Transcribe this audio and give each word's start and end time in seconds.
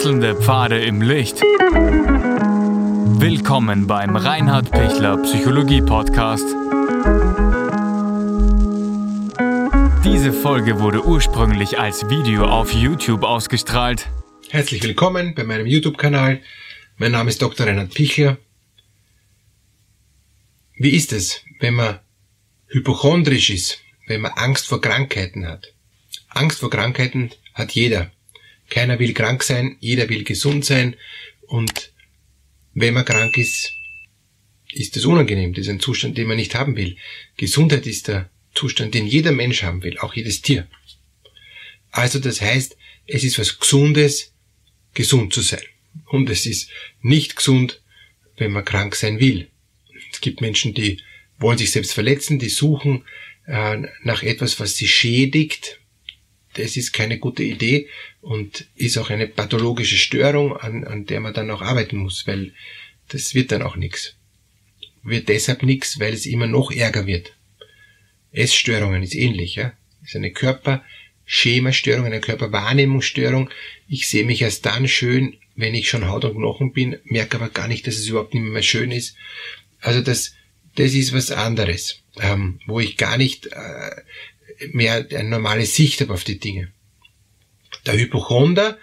Wechselnde 0.00 0.34
Pfade 0.34 0.82
im 0.82 1.02
Licht. 1.02 1.42
Willkommen 3.20 3.86
beim 3.86 4.16
Reinhard 4.16 4.70
Pichler 4.70 5.18
Psychologie 5.18 5.82
Podcast. 5.82 6.46
Diese 10.02 10.32
Folge 10.32 10.80
wurde 10.80 11.04
ursprünglich 11.04 11.78
als 11.78 12.08
Video 12.08 12.46
auf 12.46 12.72
YouTube 12.72 13.24
ausgestrahlt. 13.24 14.08
Herzlich 14.48 14.82
willkommen 14.82 15.34
bei 15.34 15.44
meinem 15.44 15.66
YouTube-Kanal. 15.66 16.40
Mein 16.96 17.12
Name 17.12 17.28
ist 17.28 17.42
Dr. 17.42 17.66
Reinhard 17.66 17.92
Pichler. 17.92 18.38
Wie 20.76 20.96
ist 20.96 21.12
es, 21.12 21.44
wenn 21.58 21.74
man 21.74 21.98
hypochondrisch 22.68 23.50
ist, 23.50 23.80
wenn 24.06 24.22
man 24.22 24.32
Angst 24.32 24.66
vor 24.66 24.80
Krankheiten 24.80 25.46
hat? 25.46 25.74
Angst 26.30 26.60
vor 26.60 26.70
Krankheiten 26.70 27.32
hat 27.52 27.72
jeder. 27.72 28.10
Keiner 28.70 28.98
will 28.98 29.12
krank 29.12 29.42
sein, 29.42 29.76
jeder 29.80 30.08
will 30.08 30.24
gesund 30.24 30.64
sein 30.64 30.96
und 31.42 31.92
wenn 32.72 32.94
man 32.94 33.04
krank 33.04 33.36
ist, 33.36 33.72
ist 34.72 34.96
das 34.96 35.04
unangenehm. 35.04 35.52
Das 35.52 35.66
ist 35.66 35.70
ein 35.70 35.80
Zustand, 35.80 36.16
den 36.16 36.28
man 36.28 36.36
nicht 36.36 36.54
haben 36.54 36.76
will. 36.76 36.96
Gesundheit 37.36 37.86
ist 37.86 38.08
der 38.08 38.30
Zustand, 38.54 38.94
den 38.94 39.06
jeder 39.06 39.32
Mensch 39.32 39.62
haben 39.62 39.82
will, 39.82 39.98
auch 39.98 40.14
jedes 40.14 40.42
Tier. 40.42 40.68
Also 41.90 42.20
das 42.20 42.40
heißt, 42.40 42.76
es 43.06 43.24
ist 43.24 43.38
was 43.38 43.58
Gesundes, 43.58 44.32
gesund 44.94 45.32
zu 45.32 45.40
sein. 45.40 45.62
Und 46.06 46.30
es 46.30 46.46
ist 46.46 46.70
nicht 47.02 47.36
gesund, 47.36 47.82
wenn 48.36 48.52
man 48.52 48.64
krank 48.64 48.94
sein 48.94 49.18
will. 49.18 49.48
Es 50.12 50.20
gibt 50.20 50.40
Menschen, 50.40 50.74
die 50.74 51.00
wollen 51.38 51.58
sich 51.58 51.72
selbst 51.72 51.92
verletzen, 51.92 52.38
die 52.38 52.48
suchen 52.48 53.04
äh, 53.46 53.78
nach 54.02 54.22
etwas, 54.22 54.60
was 54.60 54.76
sie 54.76 54.86
schädigt, 54.86 55.79
das 56.54 56.76
ist 56.76 56.92
keine 56.92 57.18
gute 57.18 57.42
Idee 57.42 57.88
und 58.20 58.66
ist 58.74 58.98
auch 58.98 59.10
eine 59.10 59.26
pathologische 59.26 59.96
Störung, 59.96 60.56
an, 60.56 60.84
an 60.84 61.06
der 61.06 61.20
man 61.20 61.34
dann 61.34 61.50
auch 61.50 61.62
arbeiten 61.62 61.96
muss, 61.96 62.26
weil 62.26 62.52
das 63.08 63.34
wird 63.34 63.52
dann 63.52 63.62
auch 63.62 63.76
nichts. 63.76 64.16
Wird 65.02 65.28
deshalb 65.28 65.62
nichts, 65.62 65.98
weil 66.00 66.12
es 66.12 66.26
immer 66.26 66.46
noch 66.46 66.70
ärger 66.70 67.06
wird. 67.06 67.34
Essstörungen 68.32 69.02
ist 69.02 69.14
ähnlich, 69.14 69.56
ja. 69.56 69.72
ist 70.04 70.16
eine 70.16 70.32
Körperschemastörung, 70.32 72.06
eine 72.06 72.20
Körperwahrnehmungsstörung. 72.20 73.50
Ich 73.88 74.08
sehe 74.08 74.24
mich 74.24 74.42
erst 74.42 74.66
dann 74.66 74.88
schön, 74.88 75.36
wenn 75.56 75.74
ich 75.74 75.88
schon 75.88 76.08
Haut 76.08 76.24
und 76.24 76.36
Knochen 76.36 76.72
bin, 76.72 76.98
merke 77.04 77.36
aber 77.36 77.48
gar 77.48 77.68
nicht, 77.68 77.86
dass 77.86 77.96
es 77.96 78.08
überhaupt 78.08 78.34
nicht 78.34 78.42
mehr 78.42 78.62
schön 78.62 78.90
ist. 78.90 79.16
Also 79.80 80.00
das, 80.00 80.34
das 80.76 80.94
ist 80.94 81.12
was 81.12 81.30
anderes, 81.30 82.02
ähm, 82.20 82.60
wo 82.66 82.80
ich 82.80 82.96
gar 82.96 83.16
nicht 83.16 83.46
äh, 83.46 83.90
mehr 84.72 85.06
eine 85.10 85.28
normale 85.28 85.66
Sicht 85.66 86.00
habe 86.00 86.12
auf 86.12 86.24
die 86.24 86.38
Dinge. 86.38 86.72
Der 87.86 87.98
Hypochonder 87.98 88.78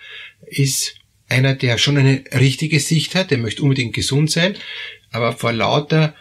ist 0.46 0.96
einer, 1.30 1.56
der 1.56 1.78
schon 1.78 1.98
eine 1.98 2.24
richtige 2.34 2.80
Sicht 2.80 3.16
hat, 3.16 3.32
der 3.32 3.38
möchte 3.38 3.64
unbedingt 3.64 3.94
gesund 3.94 4.32
sein, 4.32 4.56
aber 5.12 5.34
vor 5.34 5.52
lauter 5.52 6.16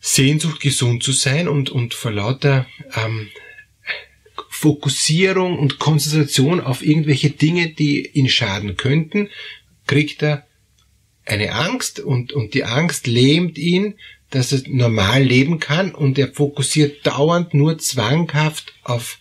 Sehnsucht 0.00 0.60
gesund 0.60 1.02
zu 1.02 1.12
sein 1.12 1.48
und, 1.48 1.70
und 1.70 1.94
vor 1.94 2.10
lauter 2.10 2.66
ähm, 2.96 3.28
Fokussierung 4.48 5.58
und 5.58 5.78
Konzentration 5.78 6.60
auf 6.60 6.82
irgendwelche 6.82 7.30
Dinge, 7.30 7.70
die 7.70 8.06
ihn 8.06 8.28
schaden 8.28 8.76
könnten, 8.76 9.28
kriegt 9.86 10.22
er 10.22 10.46
eine 11.24 11.52
Angst 11.52 12.00
und, 12.00 12.32
und 12.32 12.54
die 12.54 12.64
Angst 12.64 13.06
lähmt 13.06 13.58
ihn 13.58 13.94
dass 14.30 14.52
er 14.52 14.62
normal 14.68 15.22
leben 15.22 15.58
kann 15.58 15.94
und 15.94 16.18
er 16.18 16.32
fokussiert 16.32 17.06
dauernd 17.06 17.52
nur 17.52 17.78
zwanghaft 17.78 18.72
auf 18.84 19.18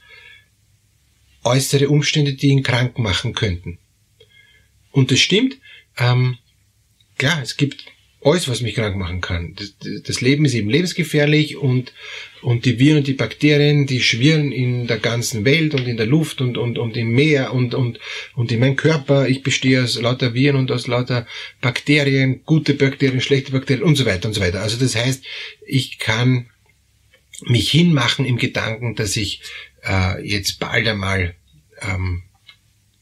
äußere 1.43 1.89
Umstände, 1.89 2.33
die 2.33 2.47
ihn 2.47 2.63
krank 2.63 2.99
machen 2.99 3.33
könnten. 3.33 3.79
Und 4.91 5.11
das 5.11 5.19
stimmt. 5.19 5.57
Ähm, 5.97 6.37
klar, 7.17 7.41
es 7.41 7.57
gibt 7.57 7.85
alles, 8.21 8.49
was 8.49 8.61
mich 8.61 8.75
krank 8.75 8.97
machen 8.97 9.21
kann. 9.21 9.55
Das, 9.55 9.73
das, 10.03 10.19
Leben 10.19 10.43
ist 10.43 10.53
eben 10.53 10.69
lebensgefährlich 10.69 11.55
und, 11.55 11.93
und 12.41 12.65
die 12.65 12.77
Viren 12.77 12.97
und 12.97 13.07
die 13.07 13.13
Bakterien, 13.13 13.85
die 13.85 14.01
schwirren 14.01 14.51
in 14.51 14.87
der 14.87 14.97
ganzen 14.97 15.45
Welt 15.45 15.73
und 15.73 15.87
in 15.87 15.95
der 15.95 16.05
Luft 16.05 16.41
und, 16.41 16.57
und, 16.57 16.77
und 16.77 16.97
im 16.97 17.11
Meer 17.11 17.53
und, 17.53 17.73
und, 17.73 17.99
und 18.35 18.51
in 18.51 18.59
meinem 18.59 18.75
Körper. 18.75 19.29
Ich 19.29 19.41
bestehe 19.41 19.83
aus 19.83 19.99
lauter 20.01 20.33
Viren 20.33 20.57
und 20.57 20.71
aus 20.71 20.87
lauter 20.87 21.27
Bakterien, 21.61 22.41
gute 22.43 22.73
Bakterien, 22.73 23.21
schlechte 23.21 23.53
Bakterien 23.53 23.85
und 23.85 23.95
so 23.95 24.05
weiter 24.05 24.27
und 24.27 24.33
so 24.33 24.41
weiter. 24.41 24.61
Also 24.61 24.77
das 24.77 24.95
heißt, 24.95 25.23
ich 25.65 25.97
kann 25.97 26.49
mich 27.45 27.71
hinmachen 27.71 28.25
im 28.25 28.37
Gedanken, 28.37 28.95
dass 28.95 29.15
ich 29.15 29.41
äh, 29.87 30.21
jetzt 30.27 30.59
bald 30.59 30.85
einmal 30.87 31.35
ähm, 31.81 32.23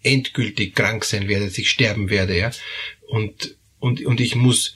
endgültig 0.04 0.76
krank 0.76 1.06
sein 1.06 1.28
werde, 1.28 1.46
dass 1.46 1.58
ich 1.58 1.72
sterben 1.72 2.12
werde, 2.12 2.38
ja. 2.38 2.52
Und, 3.08 3.58
und, 3.80 4.06
und 4.06 4.22
ich 4.22 4.36
muss 4.36 4.76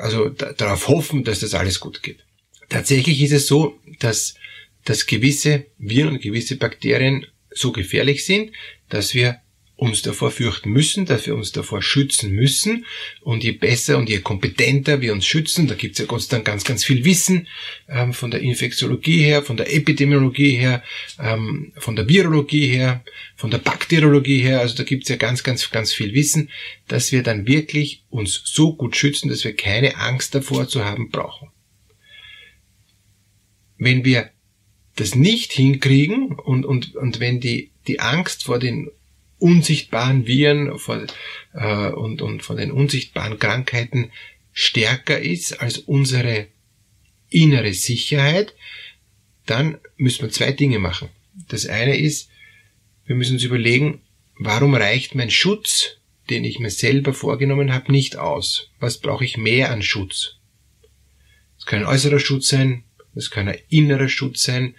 also 0.00 0.28
darauf 0.28 0.88
hoffen, 0.88 1.24
dass 1.24 1.40
das 1.40 1.54
alles 1.54 1.80
gut 1.80 2.02
geht. 2.02 2.24
Tatsächlich 2.68 3.20
ist 3.20 3.32
es 3.32 3.46
so, 3.46 3.78
dass, 3.98 4.34
dass 4.84 5.06
gewisse 5.06 5.66
Viren 5.78 6.14
und 6.14 6.22
gewisse 6.22 6.56
Bakterien 6.56 7.26
so 7.50 7.72
gefährlich 7.72 8.24
sind, 8.24 8.52
dass 8.88 9.14
wir 9.14 9.41
uns 9.82 10.00
davor 10.00 10.30
fürchten 10.30 10.70
müssen, 10.70 11.06
dass 11.06 11.26
wir 11.26 11.34
uns 11.34 11.50
davor 11.50 11.82
schützen 11.82 12.32
müssen. 12.32 12.86
Und 13.20 13.42
je 13.42 13.50
besser 13.50 13.98
und 13.98 14.08
je 14.08 14.20
kompetenter 14.20 15.00
wir 15.00 15.12
uns 15.12 15.26
schützen, 15.26 15.66
da 15.66 15.74
gibt's 15.74 15.98
ja 15.98 16.04
Gott 16.04 16.22
sei 16.22 16.36
Dank 16.36 16.44
ganz, 16.44 16.62
ganz 16.62 16.84
viel 16.84 17.04
Wissen 17.04 17.48
ähm, 17.88 18.12
von 18.12 18.30
der 18.30 18.40
Infektiologie 18.42 19.22
her, 19.22 19.42
von 19.42 19.56
der 19.56 19.74
Epidemiologie 19.74 20.52
her, 20.52 20.84
ähm, 21.18 21.72
von 21.76 21.96
der 21.96 22.08
Virologie 22.08 22.68
her, 22.68 23.02
von 23.34 23.50
der 23.50 23.58
Bakteriologie 23.58 24.40
her. 24.40 24.60
Also 24.60 24.76
da 24.76 24.84
gibt's 24.84 25.08
ja 25.08 25.16
ganz, 25.16 25.42
ganz, 25.42 25.68
ganz 25.70 25.92
viel 25.92 26.14
Wissen, 26.14 26.48
dass 26.86 27.10
wir 27.10 27.24
dann 27.24 27.48
wirklich 27.48 28.04
uns 28.08 28.40
so 28.44 28.74
gut 28.74 28.94
schützen, 28.94 29.30
dass 29.30 29.42
wir 29.42 29.56
keine 29.56 29.96
Angst 29.96 30.36
davor 30.36 30.68
zu 30.68 30.84
haben 30.84 31.10
brauchen. 31.10 31.50
Wenn 33.78 34.04
wir 34.04 34.30
das 34.94 35.16
nicht 35.16 35.52
hinkriegen 35.52 36.36
und, 36.36 36.64
und, 36.64 36.94
und 36.94 37.18
wenn 37.18 37.40
die, 37.40 37.72
die 37.88 37.98
Angst 37.98 38.44
vor 38.44 38.60
den 38.60 38.92
unsichtbaren 39.42 40.26
Viren 40.26 40.78
vor, 40.78 41.04
äh, 41.52 41.88
und, 41.88 42.22
und 42.22 42.42
von 42.42 42.56
den 42.56 42.70
unsichtbaren 42.70 43.38
Krankheiten 43.38 44.12
stärker 44.52 45.18
ist 45.18 45.60
als 45.60 45.78
unsere 45.78 46.46
innere 47.28 47.72
Sicherheit, 47.72 48.54
dann 49.46 49.78
müssen 49.96 50.22
wir 50.22 50.30
zwei 50.30 50.52
Dinge 50.52 50.78
machen. 50.78 51.08
Das 51.48 51.66
eine 51.66 51.96
ist, 51.96 52.30
wir 53.04 53.16
müssen 53.16 53.34
uns 53.34 53.42
überlegen, 53.42 54.00
warum 54.38 54.74
reicht 54.74 55.14
mein 55.14 55.30
Schutz, 55.30 55.96
den 56.30 56.44
ich 56.44 56.60
mir 56.60 56.70
selber 56.70 57.12
vorgenommen 57.12 57.72
habe, 57.72 57.90
nicht 57.90 58.16
aus? 58.16 58.70
Was 58.78 58.98
brauche 58.98 59.24
ich 59.24 59.36
mehr 59.36 59.70
an 59.70 59.82
Schutz? 59.82 60.36
Es 61.58 61.66
kann 61.66 61.80
ein 61.80 61.86
äußerer 61.86 62.20
Schutz 62.20 62.48
sein, 62.48 62.84
es 63.14 63.30
kann 63.30 63.48
ein 63.48 63.58
innerer 63.68 64.08
Schutz 64.08 64.42
sein, 64.42 64.76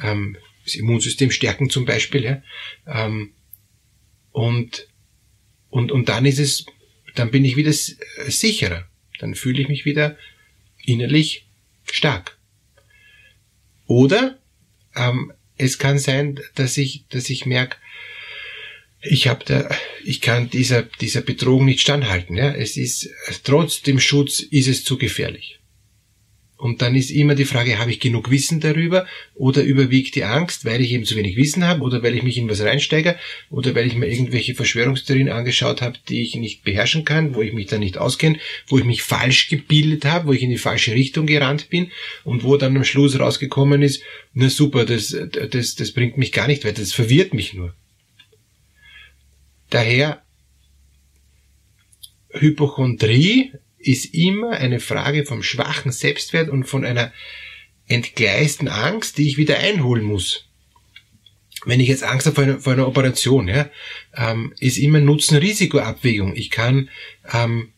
ähm, 0.00 0.38
das 0.64 0.76
Immunsystem 0.76 1.30
stärken 1.30 1.68
zum 1.68 1.84
Beispiel, 1.84 2.24
ja, 2.24 2.42
ähm, 2.86 3.32
und, 4.38 4.86
und, 5.68 5.90
und 5.90 6.08
dann 6.08 6.24
ist 6.24 6.38
es, 6.38 6.64
dann 7.16 7.32
bin 7.32 7.44
ich 7.44 7.56
wieder 7.56 7.72
sicherer. 7.72 8.88
Dann 9.18 9.34
fühle 9.34 9.60
ich 9.60 9.68
mich 9.68 9.84
wieder 9.84 10.16
innerlich 10.84 11.48
stark. 11.90 12.38
Oder 13.86 14.38
ähm, 14.94 15.32
es 15.56 15.78
kann 15.78 15.98
sein, 15.98 16.38
dass 16.54 16.76
ich, 16.76 17.04
dass 17.08 17.30
ich 17.30 17.46
merke, 17.46 17.78
ich 19.00 19.26
habe 19.26 19.44
da, 19.44 19.68
ich 20.04 20.20
kann 20.20 20.50
dieser 20.50 20.82
dieser 20.82 21.22
Bedrohung 21.22 21.64
nicht 21.64 21.80
standhalten. 21.80 22.36
Ja, 22.36 22.52
es 22.52 22.76
ist 22.76 23.10
trotz 23.42 23.82
dem 23.82 23.98
Schutz 23.98 24.38
ist 24.38 24.68
es 24.68 24.84
zu 24.84 24.98
gefährlich. 24.98 25.57
Und 26.58 26.82
dann 26.82 26.96
ist 26.96 27.10
immer 27.10 27.36
die 27.36 27.44
Frage, 27.44 27.78
habe 27.78 27.92
ich 27.92 28.00
genug 28.00 28.32
Wissen 28.32 28.58
darüber? 28.58 29.06
Oder 29.36 29.62
überwiegt 29.62 30.16
die 30.16 30.24
Angst, 30.24 30.64
weil 30.64 30.80
ich 30.80 30.90
eben 30.90 31.04
zu 31.04 31.14
wenig 31.14 31.36
Wissen 31.36 31.64
habe? 31.64 31.82
Oder 31.82 32.02
weil 32.02 32.16
ich 32.16 32.24
mich 32.24 32.36
in 32.36 32.48
was 32.50 32.60
reinsteige? 32.60 33.16
Oder 33.48 33.76
weil 33.76 33.86
ich 33.86 33.94
mir 33.94 34.08
irgendwelche 34.08 34.56
Verschwörungstheorien 34.56 35.28
angeschaut 35.28 35.82
habe, 35.82 36.00
die 36.08 36.20
ich 36.20 36.34
nicht 36.34 36.64
beherrschen 36.64 37.04
kann, 37.04 37.36
wo 37.36 37.42
ich 37.42 37.52
mich 37.52 37.68
da 37.68 37.78
nicht 37.78 37.96
auskenne, 37.96 38.40
wo 38.66 38.76
ich 38.76 38.84
mich 38.84 39.04
falsch 39.04 39.48
gebildet 39.48 40.04
habe, 40.04 40.26
wo 40.26 40.32
ich 40.32 40.42
in 40.42 40.50
die 40.50 40.58
falsche 40.58 40.94
Richtung 40.94 41.26
gerannt 41.26 41.70
bin 41.70 41.92
und 42.24 42.42
wo 42.42 42.56
dann 42.56 42.76
am 42.76 42.82
Schluss 42.82 43.18
rausgekommen 43.20 43.80
ist, 43.82 44.02
na 44.34 44.50
super, 44.50 44.84
das, 44.84 45.16
das, 45.50 45.76
das 45.76 45.92
bringt 45.92 46.18
mich 46.18 46.32
gar 46.32 46.48
nicht 46.48 46.64
weiter, 46.64 46.80
das 46.80 46.92
verwirrt 46.92 47.34
mich 47.34 47.54
nur. 47.54 47.72
Daher 49.70 50.22
Hypochondrie 52.30 53.52
ist 53.78 54.14
immer 54.14 54.50
eine 54.52 54.80
Frage 54.80 55.24
vom 55.24 55.42
schwachen 55.42 55.92
Selbstwert 55.92 56.48
und 56.48 56.64
von 56.64 56.84
einer 56.84 57.12
entgleisten 57.86 58.68
Angst, 58.68 59.18
die 59.18 59.28
ich 59.28 59.38
wieder 59.38 59.58
einholen 59.58 60.04
muss. 60.04 60.44
Wenn 61.64 61.80
ich 61.80 61.88
jetzt 61.88 62.04
Angst 62.04 62.26
habe 62.26 62.34
vor 62.34 62.44
einer, 62.44 62.60
vor 62.60 62.72
einer 62.72 62.86
Operation, 62.86 63.48
ja, 63.48 63.68
ähm, 64.14 64.54
ist 64.58 64.78
immer 64.78 65.00
Nutzen-Risiko-Abwägung. 65.00 66.36
Ich 66.36 66.50
kann 66.50 66.88
ähm, 67.32 67.72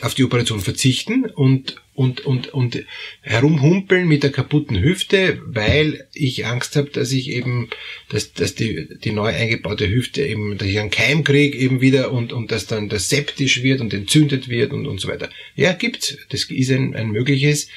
auf 0.00 0.14
die 0.14 0.24
Operation 0.24 0.60
verzichten 0.60 1.26
und, 1.26 1.76
und, 1.94 2.24
und, 2.24 2.48
und 2.48 2.84
herumhumpeln 3.20 4.08
mit 4.08 4.22
der 4.22 4.32
kaputten 4.32 4.82
Hüfte, 4.82 5.40
weil 5.44 6.08
ich 6.14 6.46
Angst 6.46 6.76
habe, 6.76 6.90
dass 6.90 7.12
ich 7.12 7.30
eben, 7.30 7.68
dass, 8.08 8.32
dass 8.32 8.54
die, 8.54 8.88
die 9.04 9.12
neu 9.12 9.28
eingebaute 9.28 9.88
Hüfte 9.88 10.26
eben, 10.26 10.56
dass 10.56 10.68
ich 10.68 10.78
einen 10.78 10.90
Keim 10.90 11.24
kriege 11.24 11.56
eben 11.56 11.80
wieder 11.80 12.10
und, 12.10 12.32
und 12.32 12.50
dass 12.50 12.66
dann 12.66 12.88
das 12.88 13.10
septisch 13.10 13.62
wird 13.62 13.80
und 13.80 13.92
entzündet 13.92 14.48
wird 14.48 14.72
und, 14.72 14.86
und 14.86 15.00
so 15.00 15.08
weiter. 15.08 15.28
Ja, 15.54 15.72
gibt's. 15.72 16.16
Das 16.30 16.44
ist 16.44 16.70
ein, 16.70 16.96
ein 16.96 17.10
mögliches 17.10 17.68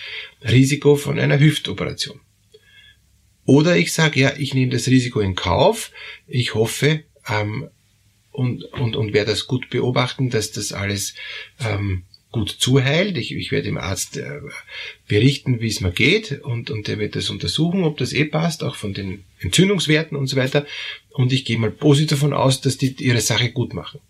Risiko 0.42 0.96
von 0.96 1.20
einer 1.20 1.40
Hüftoperation. 1.40 2.22
Oder 3.46 3.78
ich 3.78 3.94
sage, 3.94 4.20
ja, 4.20 4.34
ich 4.38 4.54
nehme 4.54 4.72
das 4.72 4.88
Risiko 4.88 5.20
in 5.20 5.36
Kauf. 5.36 5.92
Ich 6.28 6.56
hoffe, 6.56 7.04
ähm, 7.30 7.70
und, 8.36 8.64
und, 8.66 8.96
und 8.96 9.14
werde 9.14 9.32
das 9.32 9.48
gut 9.48 9.70
beobachten, 9.70 10.30
dass 10.30 10.52
das 10.52 10.74
alles 10.74 11.16
ähm, 11.60 12.04
gut 12.32 12.50
zuheilt. 12.50 13.18
Ich, 13.18 13.34
ich 13.34 13.52
werde 13.52 13.70
dem 13.70 13.78
Arzt 13.78 14.18
äh, 14.18 14.42
berichten, 15.08 15.62
wie 15.62 15.70
es 15.70 15.80
mir 15.80 15.92
geht 15.92 16.42
und, 16.42 16.70
und 16.70 16.88
der 16.88 17.00
wird 17.00 17.16
das 17.16 17.30
untersuchen, 17.30 17.84
ob 17.84 17.98
das 17.98 18.12
eh 18.12 18.26
passt, 18.26 18.64
auch 18.64 18.76
von 18.76 18.94
den 18.94 19.24
Entzündungswerten 19.40 20.18
und 20.18 20.28
so 20.28 20.36
weiter. 20.36 20.66
Und 21.12 21.32
ich 21.32 21.46
gehe 21.46 21.58
mal 21.58 21.72
positiv 21.72 22.10
davon 22.10 22.34
aus, 22.34 22.60
dass 22.60 22.78
die 22.78 22.94
ihre 23.00 23.22
Sache 23.22 23.52
gut 23.52 23.74
machen. 23.74 24.02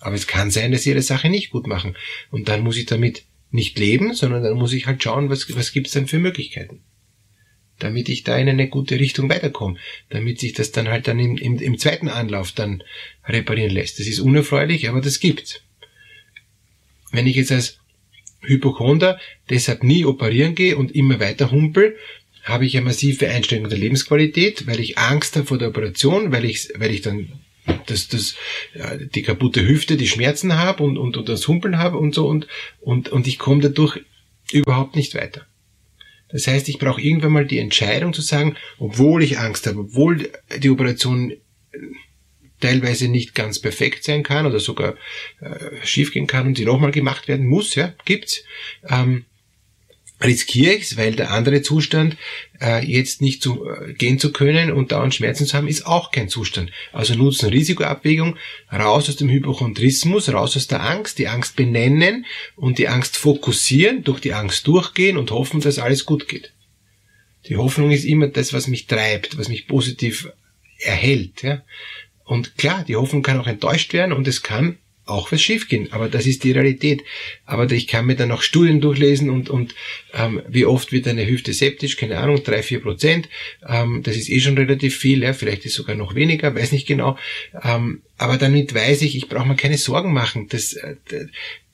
Aber 0.00 0.16
es 0.16 0.26
kann 0.26 0.50
sein, 0.50 0.72
dass 0.72 0.82
sie 0.82 0.90
ihre 0.90 1.02
Sache 1.02 1.28
nicht 1.28 1.50
gut 1.50 1.66
machen. 1.66 1.96
Und 2.30 2.48
dann 2.48 2.62
muss 2.62 2.76
ich 2.76 2.86
damit 2.86 3.24
nicht 3.50 3.78
leben, 3.78 4.12
sondern 4.12 4.42
dann 4.42 4.54
muss 4.54 4.72
ich 4.72 4.86
halt 4.86 5.02
schauen, 5.02 5.30
was, 5.30 5.46
was 5.56 5.72
gibt's 5.72 5.92
denn 5.92 6.08
für 6.08 6.18
Möglichkeiten. 6.18 6.80
Damit 7.78 8.08
ich 8.08 8.24
da 8.24 8.36
in 8.36 8.48
eine 8.48 8.68
gute 8.68 8.98
Richtung 8.98 9.28
weiterkomme. 9.28 9.76
Damit 10.10 10.40
sich 10.40 10.52
das 10.52 10.72
dann 10.72 10.88
halt 10.88 11.06
dann 11.08 11.18
im, 11.18 11.36
im, 11.36 11.58
im 11.58 11.78
zweiten 11.78 12.08
Anlauf 12.08 12.52
dann 12.52 12.82
reparieren 13.26 13.70
lässt. 13.70 13.98
Das 14.00 14.06
ist 14.06 14.20
unerfreulich, 14.20 14.88
aber 14.88 15.00
das 15.00 15.20
gibt's 15.20 15.62
wenn 17.12 17.26
ich 17.26 17.36
jetzt 17.36 17.52
als 17.52 17.78
Hypochonder 18.40 19.18
deshalb 19.50 19.82
nie 19.82 20.04
operieren 20.04 20.54
gehe 20.54 20.76
und 20.76 20.94
immer 20.94 21.20
weiter 21.20 21.50
humpel, 21.50 21.96
habe 22.44 22.66
ich 22.66 22.76
eine 22.76 22.86
massive 22.86 23.28
Einstellung 23.28 23.68
der 23.68 23.78
Lebensqualität, 23.78 24.66
weil 24.66 24.80
ich 24.80 24.96
Angst 24.96 25.36
habe 25.36 25.46
vor 25.46 25.58
der 25.58 25.68
Operation, 25.68 26.32
weil 26.32 26.44
ich, 26.44 26.70
weil 26.76 26.92
ich 26.92 27.02
dann 27.02 27.32
das, 27.86 28.08
das, 28.08 28.36
die 29.14 29.22
kaputte 29.22 29.66
Hüfte, 29.66 29.96
die 29.96 30.06
Schmerzen 30.06 30.56
habe 30.56 30.82
und, 30.82 30.96
und, 30.96 31.16
und 31.16 31.28
das 31.28 31.46
Humpeln 31.46 31.78
habe 31.78 31.98
und 31.98 32.14
so 32.14 32.26
und, 32.26 32.46
und, 32.80 33.10
und 33.10 33.26
ich 33.26 33.38
komme 33.38 33.60
dadurch 33.60 34.00
überhaupt 34.50 34.96
nicht 34.96 35.14
weiter. 35.14 35.46
Das 36.30 36.46
heißt, 36.46 36.68
ich 36.68 36.78
brauche 36.78 37.00
irgendwann 37.00 37.32
mal 37.32 37.46
die 37.46 37.58
Entscheidung 37.58 38.12
zu 38.12 38.22
sagen, 38.22 38.56
obwohl 38.78 39.22
ich 39.22 39.38
Angst 39.38 39.66
habe, 39.66 39.80
obwohl 39.80 40.30
die 40.58 40.70
Operation 40.70 41.32
teilweise 42.60 43.08
nicht 43.08 43.34
ganz 43.34 43.60
perfekt 43.60 44.04
sein 44.04 44.22
kann 44.22 44.46
oder 44.46 44.60
sogar 44.60 44.94
äh, 45.40 45.86
schiefgehen 45.86 46.26
kann 46.26 46.46
und 46.46 46.56
sie 46.56 46.64
nochmal 46.64 46.90
gemacht 46.90 47.28
werden 47.28 47.46
muss, 47.46 47.74
ja, 47.74 47.94
gibt's. 48.04 48.42
Ähm, 48.88 49.24
riskiere 50.20 50.74
ich 50.74 50.82
es, 50.82 50.96
weil 50.96 51.14
der 51.14 51.30
andere 51.30 51.62
Zustand 51.62 52.16
äh, 52.60 52.84
jetzt 52.84 53.22
nicht 53.22 53.42
zu, 53.42 53.64
äh, 53.68 53.92
gehen 53.92 54.18
zu 54.18 54.32
können 54.32 54.72
und 54.72 54.92
dauernd 54.92 55.14
Schmerzen 55.14 55.46
zu 55.46 55.56
haben, 55.56 55.68
ist 55.68 55.86
auch 55.86 56.10
kein 56.10 56.28
Zustand. 56.28 56.70
Also 56.92 57.14
Nutzen-Risikoabwägung, 57.14 58.36
raus 58.72 59.08
aus 59.08 59.16
dem 59.16 59.28
Hypochondrismus, 59.28 60.32
raus 60.32 60.56
aus 60.56 60.66
der 60.66 60.82
Angst, 60.82 61.18
die 61.18 61.28
Angst 61.28 61.56
benennen 61.56 62.26
und 62.56 62.78
die 62.78 62.88
Angst 62.88 63.16
fokussieren, 63.16 64.02
durch 64.04 64.20
die 64.20 64.34
Angst 64.34 64.66
durchgehen 64.66 65.16
und 65.16 65.30
hoffen, 65.30 65.60
dass 65.60 65.78
alles 65.78 66.04
gut 66.04 66.28
geht. 66.28 66.52
Die 67.46 67.56
Hoffnung 67.56 67.90
ist 67.92 68.04
immer 68.04 68.28
das, 68.28 68.52
was 68.52 68.66
mich 68.66 68.86
treibt, 68.86 69.38
was 69.38 69.48
mich 69.48 69.68
positiv 69.68 70.28
erhält. 70.80 71.42
Ja? 71.42 71.62
Und 72.24 72.58
klar, 72.58 72.84
die 72.86 72.96
Hoffnung 72.96 73.22
kann 73.22 73.40
auch 73.40 73.46
enttäuscht 73.46 73.92
werden 73.92 74.12
und 74.12 74.26
es 74.28 74.42
kann 74.42 74.78
auch 75.08 75.32
was 75.32 75.42
schiefgehen, 75.42 75.92
aber 75.92 76.08
das 76.08 76.26
ist 76.26 76.44
die 76.44 76.52
Realität. 76.52 77.02
Aber 77.46 77.70
ich 77.70 77.86
kann 77.86 78.06
mir 78.06 78.16
dann 78.16 78.30
auch 78.30 78.42
Studien 78.42 78.80
durchlesen 78.80 79.30
und, 79.30 79.50
und 79.50 79.74
ähm, 80.14 80.42
wie 80.48 80.66
oft 80.66 80.92
wird 80.92 81.08
eine 81.08 81.26
Hüfte 81.26 81.52
septisch, 81.52 81.96
keine 81.96 82.18
Ahnung, 82.18 82.42
drei 82.42 82.62
vier 82.62 82.80
Prozent. 82.80 83.28
Ähm, 83.66 84.02
das 84.02 84.16
ist 84.16 84.28
eh 84.28 84.40
schon 84.40 84.58
relativ 84.58 84.96
viel, 84.96 85.22
ja, 85.22 85.32
vielleicht 85.32 85.64
ist 85.64 85.74
sogar 85.74 85.96
noch 85.96 86.14
weniger, 86.14 86.54
weiß 86.54 86.72
nicht 86.72 86.86
genau. 86.86 87.18
Ähm, 87.62 88.02
aber 88.16 88.36
damit 88.36 88.74
weiß 88.74 89.02
ich, 89.02 89.16
ich 89.16 89.28
brauche 89.28 89.48
mir 89.48 89.56
keine 89.56 89.78
Sorgen 89.78 90.12
machen. 90.12 90.46
Das, 90.48 90.74
äh, 90.74 90.96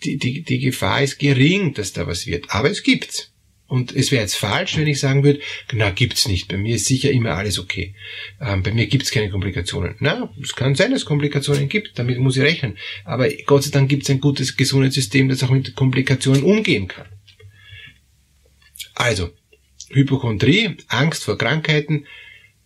die, 0.04 0.16
die, 0.16 0.42
die 0.42 0.58
Gefahr 0.60 1.02
ist 1.02 1.18
gering, 1.18 1.74
dass 1.74 1.92
da 1.92 2.06
was 2.06 2.26
wird. 2.26 2.46
Aber 2.50 2.70
es 2.70 2.82
gibt's. 2.82 3.33
Und 3.66 3.96
es 3.96 4.12
wäre 4.12 4.22
jetzt 4.22 4.36
falsch, 4.36 4.76
wenn 4.76 4.86
ich 4.86 5.00
sagen 5.00 5.24
würde, 5.24 5.40
na, 5.72 5.90
gibt's 5.90 6.28
nicht. 6.28 6.48
Bei 6.48 6.56
mir 6.56 6.76
ist 6.76 6.86
sicher 6.86 7.10
immer 7.10 7.34
alles 7.34 7.58
okay. 7.58 7.94
Ähm, 8.40 8.62
bei 8.62 8.72
mir 8.72 8.86
gibt's 8.86 9.10
keine 9.10 9.30
Komplikationen. 9.30 9.96
Na, 10.00 10.30
es 10.42 10.54
kann 10.54 10.74
sein, 10.74 10.90
dass 10.90 11.00
es 11.00 11.06
Komplikationen 11.06 11.68
gibt. 11.68 11.98
Damit 11.98 12.18
muss 12.18 12.36
ich 12.36 12.42
rechnen. 12.42 12.76
Aber 13.04 13.28
Gott 13.46 13.64
sei 13.64 13.70
Dank 13.70 13.88
gibt's 13.88 14.10
ein 14.10 14.20
gutes 14.20 14.56
Gesundheitssystem, 14.56 15.28
das 15.28 15.42
auch 15.42 15.50
mit 15.50 15.74
Komplikationen 15.74 16.42
umgehen 16.42 16.88
kann. 16.88 17.06
Also, 18.94 19.30
Hypochondrie, 19.90 20.76
Angst 20.88 21.24
vor 21.24 21.38
Krankheiten, 21.38 22.06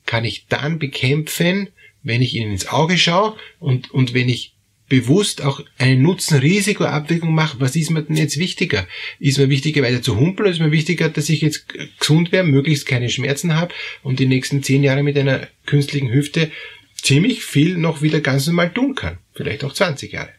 kann 0.04 0.24
ich 0.24 0.46
dann 0.48 0.78
bekämpfen, 0.78 1.68
wenn 2.02 2.22
ich 2.22 2.34
ihnen 2.34 2.52
ins 2.52 2.68
Auge 2.68 2.98
schaue 2.98 3.36
und, 3.60 3.90
und 3.90 4.14
wenn 4.14 4.28
ich 4.28 4.54
bewusst 4.88 5.42
auch 5.42 5.60
eine 5.76 5.96
Nutzen-Risiko-Abwägung 5.96 7.34
mache, 7.34 7.60
was 7.60 7.76
ist 7.76 7.90
mir 7.90 8.02
denn 8.02 8.16
jetzt 8.16 8.38
wichtiger? 8.38 8.86
Ist 9.18 9.38
mir 9.38 9.50
wichtiger, 9.50 9.82
weiter 9.82 10.02
zu 10.02 10.16
humpeln, 10.16 10.46
oder 10.46 10.50
ist 10.50 10.60
mir 10.60 10.72
wichtiger, 10.72 11.08
dass 11.08 11.28
ich 11.28 11.42
jetzt 11.42 11.66
gesund 11.98 12.32
wäre, 12.32 12.44
möglichst 12.44 12.86
keine 12.86 13.10
Schmerzen 13.10 13.54
habe 13.54 13.74
und 14.02 14.18
die 14.18 14.26
nächsten 14.26 14.62
zehn 14.62 14.82
Jahre 14.82 15.02
mit 15.02 15.18
einer 15.18 15.46
künstlichen 15.66 16.12
Hüfte 16.12 16.50
ziemlich 16.94 17.44
viel 17.44 17.76
noch 17.76 18.02
wieder 18.02 18.20
ganz 18.20 18.46
normal 18.46 18.72
tun 18.72 18.94
kann. 18.94 19.18
Vielleicht 19.34 19.64
auch 19.64 19.72
20 19.72 20.12
Jahre. 20.12 20.30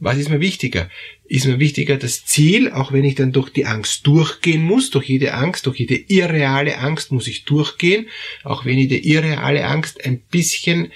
Was 0.00 0.18
ist 0.18 0.28
mir 0.28 0.40
wichtiger? 0.40 0.90
Ist 1.24 1.46
mir 1.46 1.58
wichtiger 1.58 1.96
das 1.96 2.26
Ziel, 2.26 2.70
auch 2.70 2.92
wenn 2.92 3.04
ich 3.04 3.14
dann 3.14 3.32
durch 3.32 3.50
die 3.50 3.64
Angst 3.64 4.06
durchgehen 4.06 4.62
muss, 4.62 4.90
durch 4.90 5.08
jede 5.08 5.34
Angst, 5.34 5.66
durch 5.66 5.78
jede 5.78 5.96
irreale 5.96 6.78
Angst 6.78 7.12
muss 7.12 7.26
ich 7.26 7.44
durchgehen, 7.44 8.08
auch 8.42 8.64
wenn 8.64 8.76
jede 8.76 8.98
irreale 8.98 9.66
Angst 9.66 10.04
ein 10.04 10.20
bisschen 10.20 10.92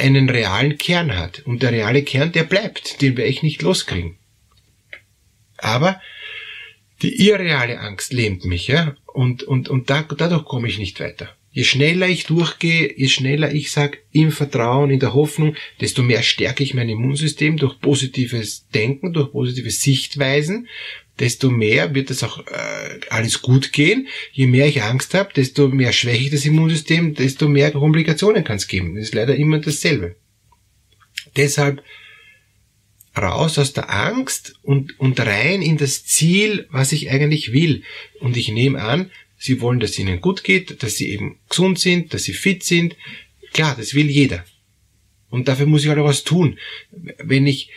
einen 0.00 0.28
realen 0.28 0.78
Kern 0.78 1.16
hat. 1.16 1.40
Und 1.40 1.62
der 1.62 1.72
reale 1.72 2.02
Kern, 2.02 2.32
der 2.32 2.44
bleibt, 2.44 3.02
den 3.02 3.16
werde 3.16 3.30
ich 3.30 3.42
nicht 3.42 3.62
loskriegen. 3.62 4.16
Aber 5.58 6.00
die 7.02 7.28
irreale 7.28 7.80
Angst 7.80 8.12
lähmt 8.12 8.44
mich, 8.44 8.66
ja, 8.68 8.94
und, 9.06 9.42
und, 9.42 9.68
und 9.68 9.90
da, 9.90 10.02
dadurch 10.02 10.44
komme 10.44 10.68
ich 10.68 10.78
nicht 10.78 11.00
weiter. 11.00 11.34
Je 11.52 11.64
schneller 11.64 12.08
ich 12.08 12.26
durchgehe, 12.26 12.94
je 12.96 13.08
schneller 13.08 13.52
ich 13.52 13.72
sage, 13.72 13.98
im 14.12 14.30
Vertrauen, 14.30 14.90
in 14.90 15.00
der 15.00 15.14
Hoffnung, 15.14 15.56
desto 15.80 16.02
mehr 16.02 16.22
stärke 16.22 16.62
ich 16.62 16.74
mein 16.74 16.88
Immunsystem 16.88 17.56
durch 17.56 17.80
positives 17.80 18.68
Denken, 18.68 19.12
durch 19.12 19.32
positive 19.32 19.70
Sichtweisen, 19.70 20.68
desto 21.18 21.50
mehr 21.50 21.92
wird 21.94 22.10
es 22.10 22.22
auch 22.22 22.38
äh, 22.46 23.00
alles 23.10 23.42
gut 23.42 23.72
gehen. 23.72 24.06
Je 24.32 24.46
mehr 24.46 24.68
ich 24.68 24.82
Angst 24.82 25.12
habe, 25.14 25.32
desto 25.34 25.68
mehr 25.68 25.92
schwäche 25.92 26.24
ich 26.24 26.30
das 26.30 26.46
Immunsystem, 26.46 27.14
desto 27.14 27.48
mehr 27.48 27.72
Komplikationen 27.72 28.44
kann 28.44 28.56
es 28.56 28.68
geben. 28.68 28.94
Das 28.94 29.04
ist 29.04 29.14
leider 29.14 29.34
immer 29.34 29.58
dasselbe. 29.58 30.14
Deshalb 31.36 31.82
raus 33.16 33.58
aus 33.58 33.72
der 33.72 33.90
Angst 33.90 34.54
und, 34.62 34.98
und 35.00 35.18
rein 35.18 35.62
in 35.62 35.76
das 35.76 36.04
Ziel, 36.04 36.68
was 36.70 36.92
ich 36.92 37.10
eigentlich 37.10 37.52
will. 37.52 37.82
Und 38.20 38.36
ich 38.36 38.50
nehme 38.50 38.80
an, 38.80 39.10
Sie 39.42 39.62
wollen, 39.62 39.80
dass 39.80 39.92
es 39.92 39.98
Ihnen 39.98 40.20
gut 40.20 40.44
geht, 40.44 40.82
dass 40.82 40.96
Sie 40.96 41.08
eben 41.10 41.38
gesund 41.48 41.78
sind, 41.78 42.12
dass 42.12 42.24
Sie 42.24 42.34
fit 42.34 42.62
sind. 42.62 42.94
Klar, 43.54 43.74
das 43.76 43.94
will 43.94 44.10
jeder. 44.10 44.44
Und 45.30 45.48
dafür 45.48 45.64
muss 45.64 45.82
ich 45.82 45.88
halt 45.88 45.98
auch 45.98 46.04
was 46.04 46.24
tun. 46.24 46.58
Wenn 47.18 47.46
ich 47.46 47.70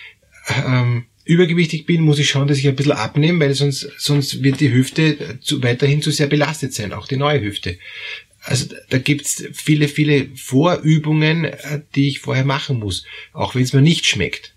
ähm, 0.50 1.06
übergewichtig 1.24 1.86
bin, 1.86 2.02
muss 2.02 2.20
ich 2.20 2.30
schauen, 2.30 2.50
dass 2.50 2.58
ich 2.58 2.68
ein 2.68 2.76
bisschen 2.76 2.92
abnehme, 2.92 3.40
weil 3.40 3.54
sonst, 3.54 3.90
sonst 3.98 4.44
wird 4.44 4.60
die 4.60 4.74
Hüfte 4.74 5.40
zu, 5.40 5.64
weiterhin 5.64 6.02
zu 6.02 6.12
sehr 6.12 6.28
belastet 6.28 6.74
sein, 6.74 6.92
auch 6.92 7.08
die 7.08 7.16
neue 7.16 7.42
Hüfte. 7.42 7.80
Also 8.42 8.66
da 8.90 8.98
gibt's 8.98 9.42
viele, 9.54 9.88
viele 9.88 10.36
Vorübungen, 10.36 11.46
äh, 11.46 11.82
die 11.96 12.10
ich 12.10 12.20
vorher 12.20 12.44
machen 12.44 12.78
muss, 12.78 13.06
auch 13.32 13.56
wenn 13.56 13.64
es 13.64 13.72
mir 13.72 13.82
nicht 13.82 14.06
schmeckt. 14.06 14.54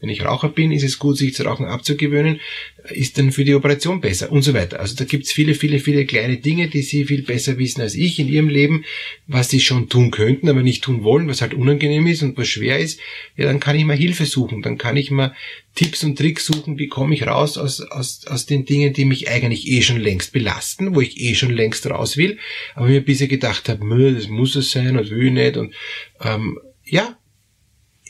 Wenn 0.00 0.08
ich 0.08 0.24
Raucher 0.24 0.48
bin, 0.48 0.72
ist 0.72 0.82
es 0.82 0.98
gut, 0.98 1.18
sich 1.18 1.34
zu 1.34 1.42
Rauchen 1.42 1.66
abzugewöhnen, 1.66 2.40
ist 2.88 3.18
dann 3.18 3.32
für 3.32 3.44
die 3.44 3.54
Operation 3.54 4.00
besser 4.00 4.32
und 4.32 4.42
so 4.42 4.54
weiter. 4.54 4.80
Also 4.80 4.96
da 4.96 5.04
gibt's 5.04 5.30
viele, 5.30 5.54
viele, 5.54 5.78
viele 5.78 6.06
kleine 6.06 6.38
Dinge, 6.38 6.68
die 6.68 6.82
Sie 6.82 7.04
viel 7.04 7.22
besser 7.22 7.58
wissen 7.58 7.82
als 7.82 7.94
ich 7.94 8.18
in 8.18 8.28
Ihrem 8.28 8.48
Leben, 8.48 8.84
was 9.26 9.50
Sie 9.50 9.60
schon 9.60 9.88
tun 9.88 10.10
könnten, 10.10 10.48
aber 10.48 10.62
nicht 10.62 10.82
tun 10.82 11.04
wollen, 11.04 11.28
was 11.28 11.42
halt 11.42 11.52
unangenehm 11.52 12.06
ist 12.06 12.22
und 12.22 12.38
was 12.38 12.48
schwer 12.48 12.78
ist. 12.78 12.98
Ja, 13.36 13.44
dann 13.44 13.60
kann 13.60 13.76
ich 13.76 13.84
mal 13.84 13.96
Hilfe 13.96 14.24
suchen, 14.24 14.62
dann 14.62 14.78
kann 14.78 14.96
ich 14.96 15.10
mal 15.10 15.34
Tipps 15.74 16.02
und 16.02 16.16
Tricks 16.16 16.46
suchen, 16.46 16.78
wie 16.78 16.88
komme 16.88 17.14
ich 17.14 17.26
raus 17.26 17.56
aus, 17.58 17.80
aus, 17.80 18.26
aus 18.26 18.46
den 18.46 18.64
Dingen, 18.64 18.92
die 18.92 19.04
mich 19.04 19.28
eigentlich 19.28 19.68
eh 19.68 19.82
schon 19.82 20.00
längst 20.00 20.32
belasten, 20.32 20.94
wo 20.94 21.00
ich 21.00 21.20
eh 21.20 21.34
schon 21.34 21.50
längst 21.50 21.86
raus 21.88 22.16
will, 22.16 22.38
aber 22.74 22.88
mir 22.88 23.04
bisher 23.04 23.28
gedacht 23.28 23.68
habe, 23.68 24.12
das 24.12 24.28
muss 24.28 24.56
es 24.56 24.70
sein 24.70 24.96
und 24.96 25.10
will 25.10 25.26
ich 25.26 25.32
nicht 25.32 25.56
und 25.56 25.74
ähm, 26.22 26.58
ja, 26.84 27.19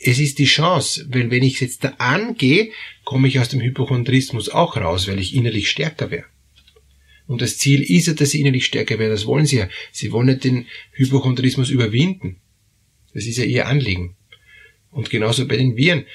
es 0.03 0.19
ist 0.19 0.39
die 0.39 0.45
Chance, 0.45 1.07
weil 1.09 1.29
wenn 1.29 1.43
ich 1.43 1.55
es 1.55 1.59
jetzt 1.59 1.83
da 1.83 1.89
angehe, 1.97 2.71
komme 3.03 3.27
ich 3.27 3.39
aus 3.39 3.49
dem 3.49 3.61
Hypochondrismus 3.61 4.49
auch 4.49 4.77
raus, 4.77 5.07
weil 5.07 5.19
ich 5.19 5.35
innerlich 5.35 5.69
stärker 5.69 6.09
wäre. 6.11 6.25
Und 7.27 7.41
das 7.41 7.57
Ziel 7.57 7.81
ist 7.81 8.07
ja, 8.07 8.13
dass 8.13 8.31
sie 8.31 8.41
innerlich 8.41 8.65
stärker 8.65 8.99
werden. 8.99 9.11
Das 9.11 9.25
wollen 9.25 9.45
sie 9.45 9.57
ja. 9.57 9.69
Sie 9.91 10.11
wollen 10.11 10.27
nicht 10.27 10.43
den 10.43 10.65
Hypochondrismus 10.93 11.69
überwinden. 11.69 12.41
Das 13.13 13.25
ist 13.25 13.37
ja 13.37 13.45
ihr 13.45 13.67
Anliegen. 13.67 14.15
Und 14.89 15.09
genauso 15.09 15.47
bei 15.47 15.57
den 15.57 15.77
Viren. 15.77 16.05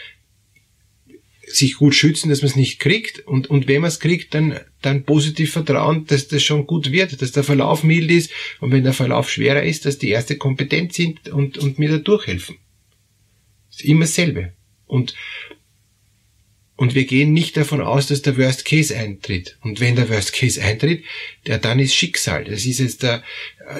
sich 1.46 1.76
gut 1.76 1.94
schützen, 1.94 2.28
dass 2.28 2.42
man 2.42 2.50
es 2.50 2.56
nicht 2.56 2.80
kriegt. 2.80 3.20
Und, 3.20 3.48
und 3.48 3.68
wenn 3.68 3.80
man 3.80 3.88
es 3.88 4.00
kriegt, 4.00 4.34
dann, 4.34 4.58
dann 4.82 5.04
positiv 5.04 5.52
vertrauen, 5.52 6.04
dass 6.06 6.26
das 6.26 6.42
schon 6.42 6.66
gut 6.66 6.90
wird, 6.90 7.22
dass 7.22 7.32
der 7.32 7.44
Verlauf 7.44 7.84
mild 7.84 8.10
ist 8.10 8.32
und 8.60 8.72
wenn 8.72 8.82
der 8.82 8.92
Verlauf 8.92 9.30
schwerer 9.30 9.62
ist, 9.62 9.86
dass 9.86 9.98
die 9.98 10.10
Ärzte 10.10 10.36
kompetent 10.36 10.92
sind 10.92 11.28
und, 11.28 11.56
und 11.56 11.78
mir 11.78 11.88
da 11.88 11.98
durchhelfen. 11.98 12.56
Immer 13.82 14.04
dasselbe. 14.04 14.52
Und, 14.86 15.14
und 16.76 16.94
wir 16.94 17.06
gehen 17.06 17.32
nicht 17.32 17.56
davon 17.56 17.80
aus, 17.80 18.06
dass 18.06 18.22
der 18.22 18.36
Worst 18.36 18.64
Case 18.64 18.96
eintritt. 18.96 19.58
Und 19.62 19.80
wenn 19.80 19.96
der 19.96 20.08
Worst 20.08 20.32
Case 20.32 20.62
eintritt, 20.62 21.04
der 21.46 21.58
dann 21.58 21.78
ist 21.78 21.94
Schicksal. 21.94 22.44
Das 22.44 22.66
ist 22.66 22.80
jetzt 22.80 23.02
da, 23.02 23.22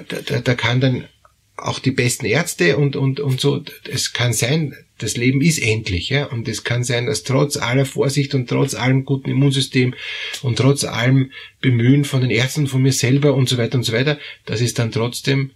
da, 0.09 0.41
da 0.41 0.55
kann 0.55 0.81
dann 0.81 1.09
auch 1.57 1.79
die 1.79 1.91
besten 1.91 2.27
Ärzte 2.27 2.77
und, 2.77 2.97
und, 2.97 3.21
und 3.21 3.41
so, 3.41 3.63
es 3.91 4.13
kann 4.13 4.33
sein, 4.33 4.75
das 4.99 5.17
Leben 5.17 5.41
ist 5.41 5.59
endlich, 5.59 6.11
ja, 6.11 6.27
und 6.27 6.49
es 6.49 6.65
kann 6.65 6.85
sein, 6.85 7.07
dass 7.07 7.23
trotz 7.23 7.57
aller 7.57 7.87
Vorsicht 7.87 8.35
und 8.35 8.49
trotz 8.49 8.75
allem 8.75 9.05
guten 9.05 9.31
Immunsystem 9.31 9.95
und 10.43 10.57
trotz 10.57 10.85
allem 10.85 11.33
Bemühen 11.61 12.05
von 12.05 12.21
den 12.21 12.31
Ärzten, 12.31 12.67
von 12.67 12.83
mir 12.83 12.93
selber 12.93 13.35
und 13.35 13.49
so 13.49 13.59
weiter 13.59 13.79
und 13.79 13.85
so 13.85 13.93
weiter, 13.93 14.19
dass 14.45 14.61
es 14.61 14.75
dann 14.75 14.93
trotzdem 14.93 15.53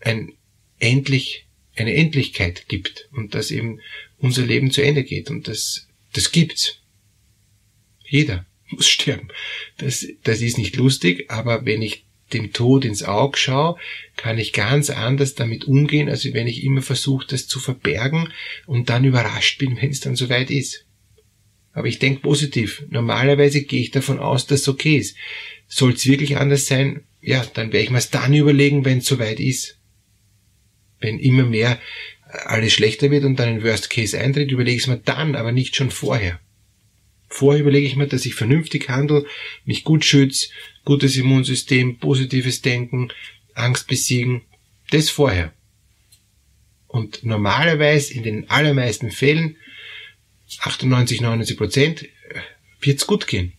ein 0.00 0.32
endlich, 0.78 1.46
eine 1.80 1.94
Endlichkeit 1.94 2.68
gibt 2.68 3.08
und 3.12 3.34
dass 3.34 3.50
eben 3.50 3.80
unser 4.18 4.44
Leben 4.44 4.70
zu 4.70 4.82
Ende 4.82 5.04
geht 5.04 5.30
und 5.30 5.48
das, 5.48 5.88
das 6.12 6.32
gibt's. 6.32 6.78
Jeder 8.06 8.46
muss 8.68 8.88
sterben. 8.88 9.28
Das, 9.78 10.06
das 10.22 10.40
ist 10.40 10.58
nicht 10.58 10.76
lustig, 10.76 11.30
aber 11.30 11.64
wenn 11.64 11.82
ich 11.82 12.04
dem 12.32 12.52
Tod 12.52 12.84
ins 12.84 13.02
Auge 13.02 13.36
schaue, 13.36 13.76
kann 14.16 14.38
ich 14.38 14.52
ganz 14.52 14.90
anders 14.90 15.34
damit 15.34 15.64
umgehen, 15.64 16.08
als 16.08 16.32
wenn 16.32 16.46
ich 16.46 16.62
immer 16.62 16.82
versuche, 16.82 17.26
das 17.26 17.48
zu 17.48 17.58
verbergen 17.58 18.32
und 18.66 18.88
dann 18.88 19.04
überrascht 19.04 19.58
bin, 19.58 19.76
wenn 19.80 19.90
es 19.90 20.00
dann 20.00 20.16
soweit 20.16 20.50
ist. 20.50 20.86
Aber 21.72 21.86
ich 21.86 21.98
denke 21.98 22.20
positiv. 22.20 22.84
Normalerweise 22.90 23.62
gehe 23.62 23.80
ich 23.80 23.90
davon 23.90 24.18
aus, 24.18 24.46
dass 24.46 24.62
es 24.62 24.68
okay 24.68 24.96
ist. 24.96 25.16
Soll 25.68 25.92
es 25.92 26.06
wirklich 26.06 26.36
anders 26.36 26.66
sein? 26.66 27.04
Ja, 27.20 27.44
dann 27.54 27.72
werde 27.72 27.84
ich 27.84 27.90
mir 27.90 27.98
es 27.98 28.10
dann 28.10 28.34
überlegen, 28.34 28.84
wenn 28.84 28.98
es 28.98 29.06
soweit 29.06 29.38
ist. 29.38 29.78
Wenn 31.00 31.18
immer 31.18 31.44
mehr 31.44 31.78
alles 32.44 32.72
schlechter 32.72 33.10
wird 33.10 33.24
und 33.24 33.36
dann 33.36 33.48
ein 33.48 33.64
Worst 33.64 33.90
Case 33.90 34.18
eintritt, 34.18 34.50
überlege 34.50 34.76
ich 34.76 34.82
es 34.82 34.88
mir 34.88 34.98
dann, 34.98 35.34
aber 35.34 35.52
nicht 35.52 35.76
schon 35.76 35.90
vorher. 35.90 36.38
Vorher 37.28 37.60
überlege 37.62 37.86
ich 37.86 37.96
mir, 37.96 38.06
dass 38.06 38.26
ich 38.26 38.34
vernünftig 38.34 38.88
handle, 38.88 39.24
mich 39.64 39.84
gut 39.84 40.04
schütze, 40.04 40.48
gutes 40.84 41.16
Immunsystem, 41.16 41.98
positives 41.98 42.60
Denken, 42.60 43.12
Angst 43.54 43.86
besiegen. 43.86 44.42
Das 44.90 45.10
vorher. 45.10 45.52
Und 46.88 47.24
normalerweise 47.24 48.14
in 48.14 48.24
den 48.24 48.50
allermeisten 48.50 49.12
Fällen, 49.12 49.56
98, 50.58 51.20
99 51.20 51.56
Prozent, 51.56 52.08
wird's 52.80 53.06
gut 53.06 53.28
gehen. 53.28 53.52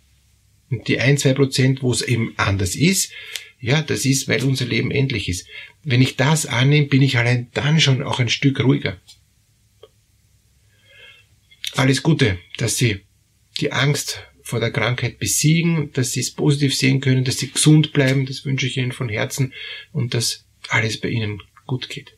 Und 0.69 0.88
die 0.89 1.00
ein, 1.00 1.17
zwei 1.17 1.33
Prozent, 1.33 1.81
wo 1.81 1.91
es 1.93 2.01
eben 2.01 2.33
anders 2.36 2.75
ist, 2.75 3.12
ja, 3.62 3.81
das 3.81 4.05
ist, 4.05 4.27
weil 4.27 4.43
unser 4.43 4.65
Leben 4.65 4.91
endlich 4.91 5.29
ist. 5.29 5.48
Wenn 5.83 6.01
ich 6.01 6.15
das 6.15 6.45
annehme, 6.45 6.88
bin 6.88 7.01
ich 7.01 7.17
allein 7.17 7.50
dann 7.53 7.79
schon 7.79 8.03
auch 8.03 8.19
ein 8.19 8.29
Stück 8.29 8.59
ruhiger. 8.59 8.97
Alles 11.75 12.03
Gute, 12.03 12.38
dass 12.57 12.77
Sie 12.77 13.01
die 13.59 13.71
Angst 13.71 14.23
vor 14.43 14.59
der 14.59 14.71
Krankheit 14.71 15.17
besiegen, 15.17 15.91
dass 15.93 16.11
sie 16.11 16.19
es 16.19 16.31
positiv 16.31 16.75
sehen 16.75 17.00
können, 17.00 17.23
dass 17.23 17.38
sie 17.38 17.51
gesund 17.51 17.93
bleiben, 17.93 18.25
das 18.25 18.43
wünsche 18.45 18.67
ich 18.67 18.77
Ihnen 18.77 18.91
von 18.91 19.07
Herzen 19.07 19.53
und 19.91 20.13
dass 20.13 20.45
alles 20.67 21.00
bei 21.00 21.09
Ihnen 21.09 21.41
gut 21.65 21.89
geht. 21.89 22.17